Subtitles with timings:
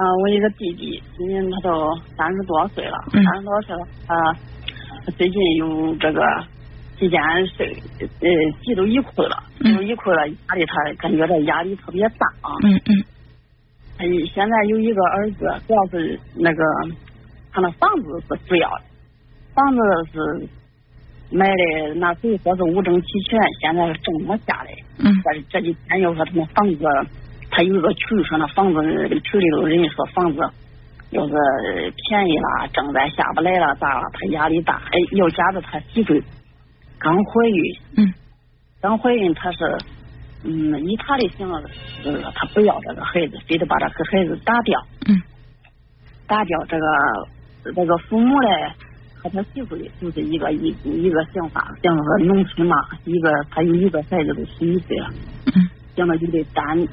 [0.00, 4.16] 啊，我一个弟弟，今年他都三十多岁了，嗯三十多岁了，啊，
[5.18, 6.22] 最近有这个
[6.98, 8.28] 几件事，呃，
[8.62, 12.48] 急都一困了，都一困了，压力他感觉这压力特别大啊。
[12.62, 13.04] 嗯嗯
[13.98, 16.64] 他现在有一个儿子，主要是那个
[17.52, 18.84] 他那房子是主要的，
[19.54, 19.78] 房子
[20.14, 20.48] 是
[21.30, 24.70] 买的那时候说是五证齐全，现在是正没下来。
[24.96, 26.84] 嗯这这几天又说他们房子，
[27.50, 30.40] 他有一个群说那房子群里头人家说房子
[31.10, 31.32] 要是
[31.96, 34.08] 便宜了，正在下不来了，咋了？
[34.12, 36.14] 他压力大，哎，又加上他媳妇
[36.98, 38.14] 刚怀孕，嗯。
[38.80, 39.78] 刚怀孕他是，
[40.44, 41.60] 嗯，以他的想法
[42.02, 45.20] 是他不要这个孩子，非得把这个孩子打掉，嗯。
[46.26, 46.86] 打掉这个
[47.74, 48.72] 这个父母嘞
[49.16, 55.10] 和他媳妇的就是一个一一个想法，想说农村嘛，一个他有一个孩子都十一岁了，
[55.46, 55.68] 嗯。
[55.96, 56.86] 想着就得担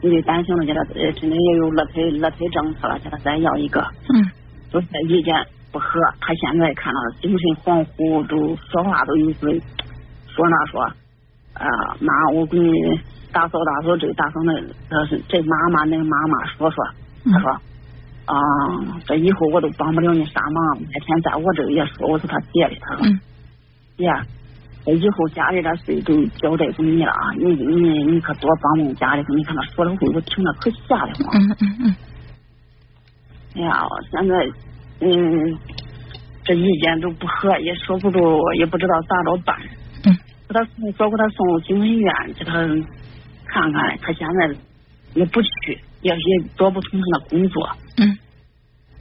[0.00, 3.80] 就得担心了，给他呃真的也有二胎二胎政策了，给他再要一个，
[4.14, 4.30] 嗯。
[4.70, 5.34] 就是意见
[5.72, 9.62] 不合，他现在看到精神恍惚，都说话都有时
[10.28, 10.82] 说那说，
[11.54, 11.66] 啊、
[12.00, 12.72] 妈，我给你
[13.32, 14.52] 打扫打扫这打扫那
[14.90, 16.84] 这是这妈妈那妈妈说说，
[17.32, 17.50] 他说。
[18.30, 18.36] 啊、
[19.06, 23.20] 这以后我都帮不了你啥忙，那天在我这儿也说，我是他姐的，他说，嗯
[24.94, 31.40] 以后家里的事都交代给你了啊，你你你可多帮帮家里头，你看他说的话，我听着可吓得慌。
[31.40, 31.96] 嗯嗯嗯
[33.56, 34.34] 哎呀，我现在
[35.00, 35.58] 嗯，
[36.44, 39.56] 这意见都不合，也说不住，也不知道咋着办。
[40.04, 40.16] 嗯
[40.48, 42.52] 给他送说给他送精神院，给他
[43.46, 44.56] 看看，他现在
[45.14, 48.18] 也不去，也也做不成他的工作，嗯。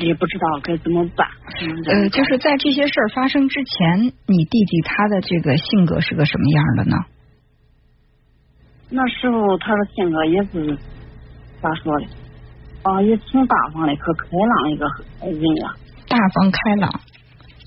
[0.00, 1.28] 也不知道该怎么办。
[1.62, 6.96] 嗯呃，就是在这些事儿发生之前，你弟弟他的这个性格是个什么样的呢？
[8.90, 10.76] 那时候他的性格也是
[11.62, 12.06] 咋说的，
[12.82, 14.86] 啊，也挺大方的，可开朗一个
[15.20, 15.74] 人呀。
[16.08, 16.90] 大方开朗，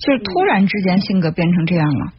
[0.00, 2.12] 就是突然之间性格变成这样了。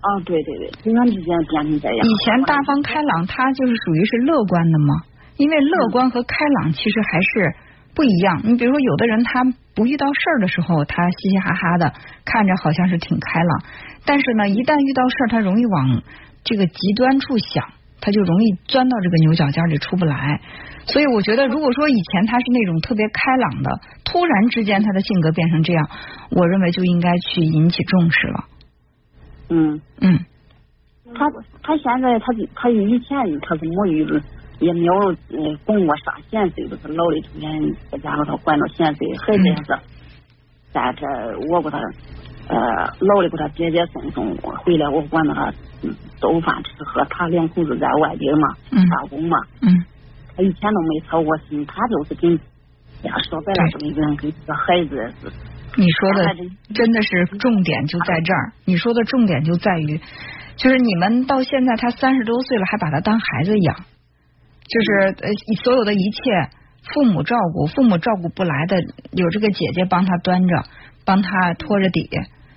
[0.00, 2.06] 啊，对对对，突然之间变成这样。
[2.06, 4.94] 以前大方开朗，他就是属于是乐观的嘛？
[5.36, 7.54] 因为乐观和开朗其实还是
[7.94, 8.40] 不一样。
[8.44, 11.92] 你比如说，有的人他不遇到事儿的时候，他嘻嘻哈哈的，
[12.24, 13.62] 看着好像是挺开朗，
[14.04, 16.02] 但是呢，一旦遇到事儿，他容易往
[16.44, 17.64] 这个极端处想，
[18.00, 20.40] 他就容易钻到这个牛角尖里出不来。
[20.86, 25.88] 所以我觉得，如果说以前他是那种特别开朗的，突然之间他的性格变成这样，
[26.30, 28.44] 我认为就应该去引起重视了。
[29.50, 29.80] 嗯。
[30.00, 30.18] 嗯
[31.12, 31.26] 他
[31.64, 34.20] 他现在他就他以前他是没有
[34.60, 37.60] 也没有嗯供过啥闲事，都是老的成天
[37.90, 39.78] 在家里头管着闲事，孩子也是
[40.72, 41.06] 在这
[41.50, 41.78] 我给他
[42.48, 42.56] 呃
[43.00, 48.88] 老的给他接接送送，回来我管着他嗯做饭吃喝，他两口子在外地嘛嗯。
[48.88, 49.84] 打工嘛，嗯。
[50.36, 52.32] 他一天都没操过心，他就是跟
[53.02, 55.32] 呀说白了这么一个人跟这个孩子是
[55.76, 56.34] 你说的
[56.74, 58.52] 真的是重点就在这儿。
[58.64, 60.00] 你说的重点就在于，
[60.56, 63.76] 就是你们到现在他三十多岁了，还把他当孩子养，
[64.70, 65.28] 就是呃
[65.64, 66.20] 所有的一切
[66.94, 68.76] 父母照顾，父母照顾不来的，
[69.12, 70.64] 有这个姐姐帮他端着，
[71.04, 72.08] 帮他托着底，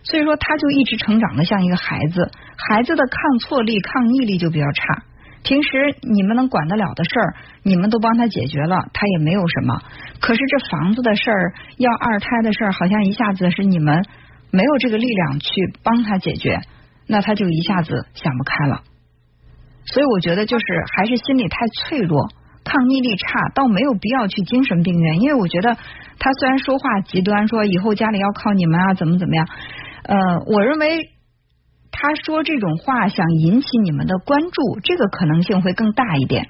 [0.04, 5.04] 所以说他就一直成长的像一个孩子，孩子的抗挫力、抗逆力就比较差。
[5.44, 5.70] 平时
[6.02, 9.82] 你们能管得了的事儿，你们都帮他解决了，他也没有什么。
[10.22, 14.06] 可是这房子的事儿、要二胎的事儿，好像一下子是你们
[14.52, 15.50] 没有这个力量去
[15.84, 16.62] 帮他解决，
[17.08, 18.84] 那他就一下子想不开了。
[19.86, 22.28] 所以我觉得就是还是心理太脆弱，
[22.64, 25.20] 抗逆力差，倒没有必要去精神病院。
[25.22, 25.76] 因为我觉得
[26.20, 29.48] 他虽然说话极端，说以后家里要靠你们啊，怎么怎么样，
[30.04, 31.10] 呃，我认为。
[31.96, 36.50] 他说这种话想引起你们的关注，这个可能性会更大一点。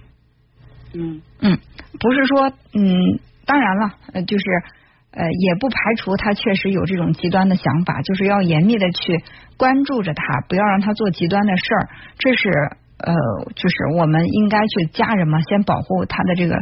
[0.93, 1.59] 嗯嗯，
[1.99, 4.45] 不是说嗯，当然了，呃，就是
[5.11, 9.21] 呃，也不排除他确实有这种极端的想法，就是要严密的去
[9.57, 11.89] 关注着他，不要让他做极端的事儿。
[12.17, 12.49] 这是
[12.97, 13.13] 呃，
[13.55, 16.55] 就是我们应该去家人嘛，先保护他的这个。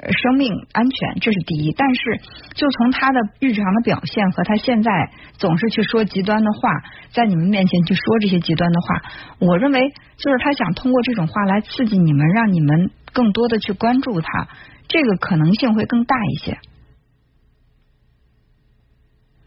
[0.00, 2.20] 呃，生命安全这是第一，但是
[2.54, 4.92] 就从他的日常的表现和他现在
[5.38, 6.70] 总是去说极端的话，
[7.10, 9.02] 在你们面前去说这些极端的话，
[9.40, 14.46] 我认为就是他想通过这种话来刺激你们，让你们更多的去关注他，
[14.86, 16.58] 这个可能性会更大一些。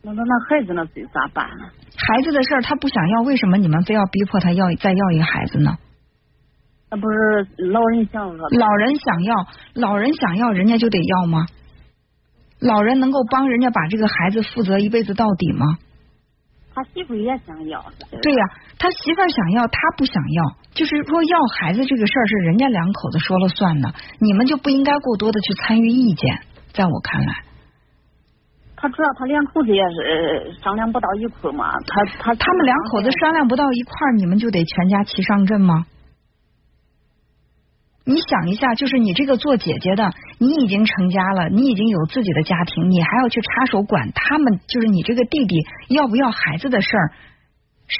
[0.03, 1.69] 那那那孩子那得咋办呢？
[1.95, 5.77] 孩子的事儿他不想要，为什么你们非要逼迫他要再要一个孩子呢？
[6.91, 9.35] 那不是老人想要，老人想要，
[9.75, 11.45] 老人想要，人家就得要吗？
[12.59, 15.77] 老人能够帮人家把这个孩子负责一辈子到底吗？
[16.75, 17.81] 他媳妇也想要。
[18.21, 18.43] 对呀、
[18.77, 20.43] 他媳妇想要，他不想要，
[20.73, 26.39] 就是说要孩子这个事儿是人家两口子说了算的，你们就不应该过多的去参与意见。
[26.73, 27.31] 在我看来。
[28.75, 35.85] 他主要他两口子也是商量不到一块嘛，他他他们两口子商量不到一块儿，你们就得全家齐上阵吗？
[38.03, 45.55] 你想一下，就是你这个做姐姐的，你已经成家了，你已经有自己的家庭，你还要去插手管他们，就是你这个弟弟
[45.89, 47.11] 要不要孩子的事儿，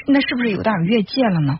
[0.07, 1.59] 那是不是有点越界了呢？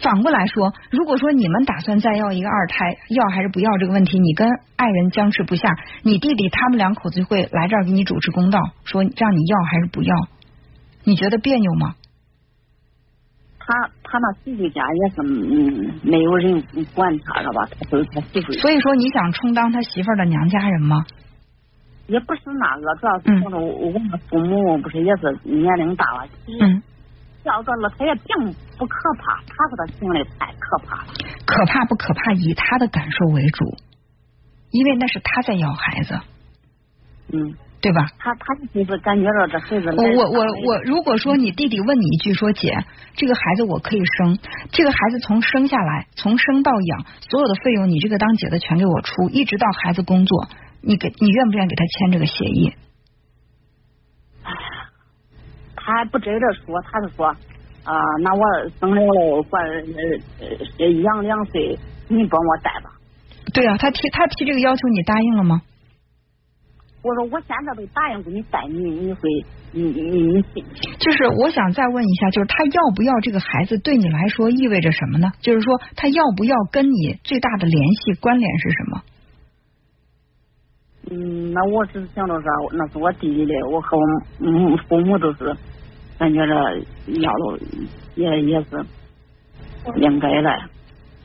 [0.00, 10.14] 反过来说，如果说你们打算再要一个二胎，要还是不要这个问题，你跟爱人僵持不下，你弟弟他们两口子会来这儿给你主持公道，说让你要还是不要，
[11.02, 11.96] 你觉得别扭吗？
[13.68, 17.68] 他他那媳妇家也是嗯，没有人管他，知道吧？
[17.78, 18.52] 他都是他媳妇。
[18.54, 21.04] 所以说，你想充当他媳妇的娘家人吗？
[22.06, 26.82] 也不是那个，主要是说我我们父母不是也是年龄大了，嗯。
[27.44, 31.12] 要个了，他也并不可怕，他说他行的太可怕了。
[31.46, 32.32] 可怕不可怕？
[32.32, 33.64] 以他的感受为主，
[34.70, 36.18] 因为那是他在要孩子。
[37.32, 38.06] 嗯，对吧？
[38.18, 39.88] 他他就是感觉到这孩子。
[39.96, 42.76] 我我我我，如果说你弟弟问你一句说姐，
[43.14, 44.36] 这个孩子我可以生，
[44.72, 50.48] 这个孩子从生下来，从生到养，所有的费用你这个当姐的全给我出，一直到孩子工作，
[50.80, 52.74] 你给你愿不愿意给他签这个协议？
[55.76, 57.28] 他不这着说，他是说
[57.84, 58.42] 啊，那我
[58.80, 59.64] 生了了，管
[60.40, 61.78] 呃养两岁，
[62.08, 62.90] 你帮我带吧。
[63.54, 65.62] 对啊，他提他提这个要求，你答应了吗？
[67.08, 69.20] 我说我现在都答应给你带你，你会
[69.72, 70.62] 你你你信？
[70.98, 75.32] 就是我想再问一下，就是他要不要这个孩子，对你来说意味着什么呢？
[75.40, 79.02] 就是说他要不要跟你最大的联系关联是什么？
[81.10, 84.04] 嗯，那我只是想到说，那是我弟弟的，我和我
[84.40, 85.56] 嗯父母都是。
[86.18, 86.52] 感觉着
[87.20, 87.60] 要了
[88.16, 88.84] 也也是
[90.00, 90.50] 应该的。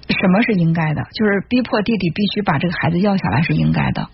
[0.08, 1.02] 什么是应该的？
[1.16, 4.08] 就是逼迫弟弟必须把这个孩子要下来是应该的。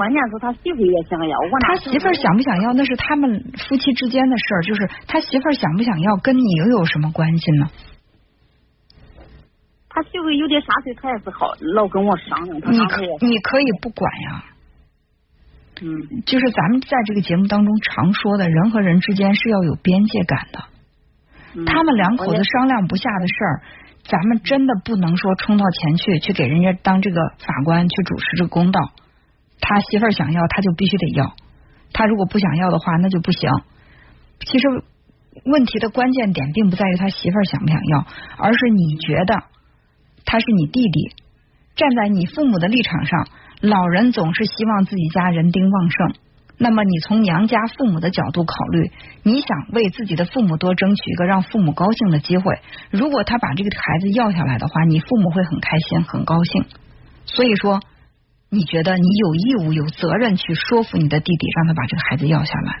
[0.00, 7.68] 关键是他媳妇也想要，我他媳妇想不想要那是他们夫妻之间的事儿，就是他媳妇想不想要跟你又有什么关系呢？
[9.90, 12.56] 他媳妇有点啥事，他也是好老跟我商量。
[12.56, 14.44] 你可你可以不管呀。
[15.82, 21.64] 嗯，就是咱们在这个节目当中常说的，人和人之间是要有边界感的。
[21.66, 23.62] 他们两口子商量不下的事儿，
[24.04, 28.80] 咱们真的不能说冲到前去，去给人家当这个法官去主持这个公道。
[29.60, 31.34] 他媳妇儿想要，他就必须得要；
[31.92, 33.50] 他如果不想要的话，那就不行。
[34.40, 34.66] 其实
[35.44, 38.06] 问题的关键点并不在于他媳妇儿想不想要，
[38.38, 39.44] 而是你觉得
[40.24, 41.14] 他是你弟弟，
[41.76, 43.26] 站在你父母的立场上。
[43.60, 46.14] 老人总是希望自己家人丁旺盛，
[46.56, 48.90] 那么你从娘家父母的角度考虑，
[49.22, 52.54] 你想为自己的父母多争取一个让父母高兴的机会。
[52.90, 56.64] 如果他把这个孩子要下来的话，你父母会很开心、很高兴。
[57.26, 57.80] 所以说，
[58.50, 62.72] 你觉得你有义务、有责任去说服你的弟弟，让他把这个孩子要下来。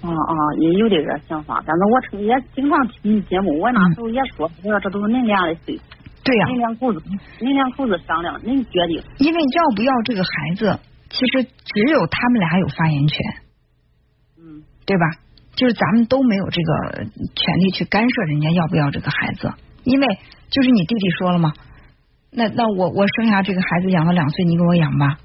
[0.00, 5.80] 啊啊，也有点这想法，但是我也经常听你节目，我那时候也说，我说这都是恁俩的事。
[6.22, 7.02] 对呀，恁两口子，
[7.40, 9.02] 恁两口子商量，恁决定。
[9.18, 10.78] 因为要不要这个孩子，
[11.08, 13.18] 其实只有他们俩有发言权，
[14.38, 15.04] 嗯，对吧？
[15.56, 17.04] 就是咱们都没有这个
[17.34, 19.52] 权利去干涉人家要不要这个孩子，
[19.82, 20.06] 因为
[20.50, 21.52] 就是你弟弟说了嘛，
[22.30, 25.18] 那那我我生下这个孩子养了两岁，你给我养吧，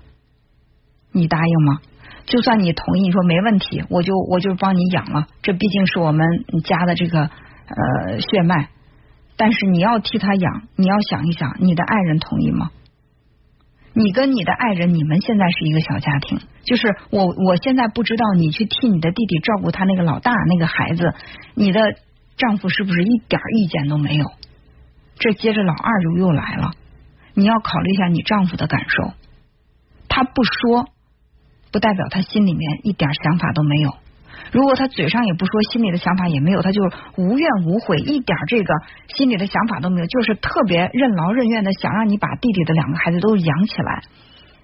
[1.11, 1.79] 你答应吗？
[2.25, 6.25] 就算你同意，你说没问题，我就我就帮你养了，这毕竟是我们
[6.63, 8.69] 家的这个呃血脉。
[9.35, 12.71] 但是你要替他养，你要想一想，你的爱人同意吗？
[13.93, 21.13] 你跟你的爱人，你们现在是一个小家庭，就是我我现在不知道你去替你的弟弟照顾他那个老大那个孩子，
[21.55, 21.79] 你的
[22.37, 24.25] 丈夫是不是一点意见都没有？
[25.15, 26.71] 这接着老二就又来了，
[27.33, 29.13] 你要考虑一下你丈夫的感受，
[30.07, 30.87] 他不说，
[31.71, 33.95] 不代表他心里面一点想法都没有。
[34.51, 36.81] 如果他嘴上也不说，心里的想法也没有，他就
[37.15, 38.73] 无怨无悔，一点这个
[39.07, 44.03] 心里的想法都没有，就是特别任劳任怨的想让你把弟弟的两个孩子都养起来，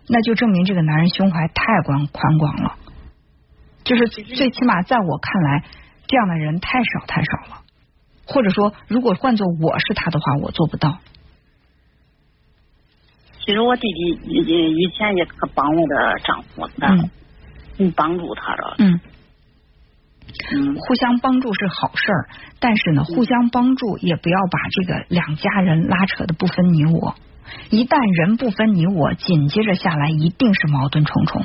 [0.07, 2.75] 那就证明这个男人胸怀太宽宽广了。
[3.83, 5.63] 就是最起码在我看来，
[6.05, 7.61] 这样的人太少太少了。
[8.27, 10.99] 或者说，如果换做我是他的话，我做不到。
[13.49, 17.09] 其实我弟弟以以前也可帮我的丈夫，嗯，
[17.79, 18.99] 嗯，帮助他了，嗯。
[20.53, 22.29] 嗯，互相帮助是好事儿，
[22.59, 27.15] 但是呢，互相帮助也不要把这个两家人拉扯的不分你我。
[27.71, 31.41] 一旦人不分你我，紧接着下来一定是矛盾重重。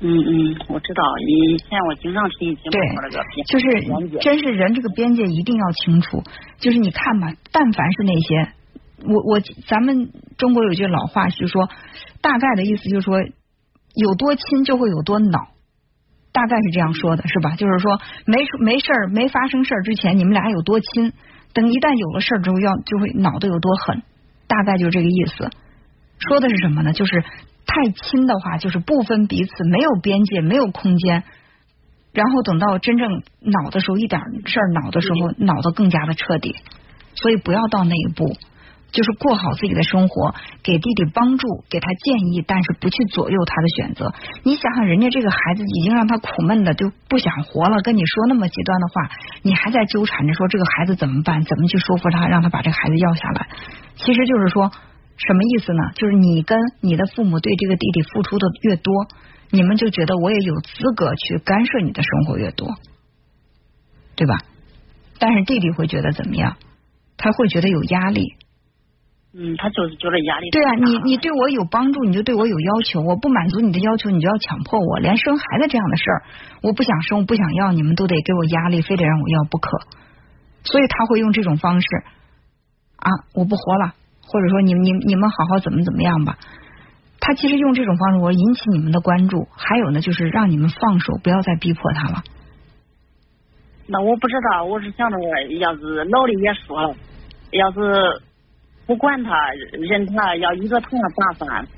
[0.00, 6.22] 嗯嗯，我知道，以前我经常听节目说这个，就是真是人这个边界一定要清楚。
[6.56, 8.52] 就是你看吧，但凡是那些
[9.04, 11.68] 我我咱们中国有句老话，就说
[12.22, 15.48] 大概的意思就是说，有多亲就会有多恼，
[16.32, 17.56] 大概是这样说的，是吧？
[17.56, 21.12] 就是说没没事儿没发生事儿之前，你们俩有多亲，
[21.52, 24.02] 等一旦有了事儿之后，要就会恼得有多狠，
[24.46, 25.50] 大概就是这个意思。
[26.20, 26.92] 说的是什么呢？
[26.92, 27.22] 就是
[27.66, 31.24] 太亲的话，就是不分彼此，没有边界，没有空间。
[32.12, 36.56] 然后等到真正恼的时候，一点事儿恼的时候，恼得更加的彻底。
[37.14, 38.36] 所以不要到那一步，
[38.90, 44.12] 就是过好自己的生活，给弟弟帮助，给他建议，但是不去左右他的选择。
[44.42, 49.10] 你想想，人家这个孩子已经让他苦闷的就不想活了，跟你说那么极端的话，
[49.42, 51.42] 你还在纠缠着说这个孩子怎么办？
[51.44, 53.48] 怎么去说服他，让他把这个孩子要下来？
[53.96, 54.70] 其实就是说。
[55.20, 55.82] 什么意思呢？
[55.96, 59.08] 就是你跟你的父母对这个弟弟付出的越多，
[59.50, 62.76] 你们就觉得我也有资格去干涉你的生活越多，
[64.14, 64.38] 对吧？
[65.18, 66.56] 但是弟弟会觉得怎么样？
[67.16, 68.34] 他会觉得有压力。
[69.34, 70.50] 嗯，他就是觉得压力。
[70.50, 76.22] 对啊，你你对我有帮助，你就对我有要求，我不满足你的要求，你就要强迫我，连生孩子这样的事儿，
[76.62, 79.78] 我不想生，我不想要，你们都得给我压力，非得让我要不可。
[80.64, 81.86] 所以他会用这种方式
[82.96, 83.94] 啊，我不活了。
[84.30, 86.36] 或者说，你你你们好好怎么怎么样吧？
[87.20, 89.48] 他其实用这种方式，我引起你们的关注。
[89.56, 92.22] 还有呢，就是让你们放手，不要再逼迫他了。
[93.86, 95.16] 那我不知道，我是想着，
[95.58, 96.94] 要是老的也说了，
[97.52, 97.78] 要是
[98.88, 99.30] 不管他，
[99.72, 101.68] 任他要一个他的打算，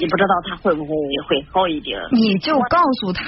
[0.00, 0.90] 你不知道他会不会
[1.28, 1.96] 会好一点。
[2.10, 3.22] 你就告诉他，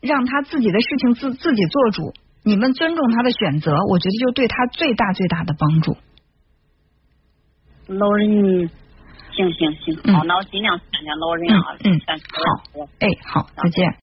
[0.00, 2.14] 让他自己的事情自自己做主。
[2.42, 5.98] 你们尊重他的选择，我觉得就对他最大最大的帮助。
[7.88, 8.70] 老人，
[9.32, 11.76] 行行行，好，那我尽量劝劝老人啊。
[11.84, 13.94] 嗯，好，哎，好，再见。